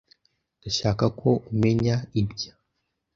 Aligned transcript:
Ndashaka 0.59 1.05
ko 1.19 1.29
umenya 1.51 1.95
ibya. 2.21 2.51